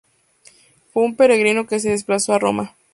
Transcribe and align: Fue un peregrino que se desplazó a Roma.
Fue 0.91 1.03
un 1.03 1.15
peregrino 1.15 1.67
que 1.67 1.79
se 1.79 1.91
desplazó 1.91 2.33
a 2.33 2.39
Roma. 2.39 2.75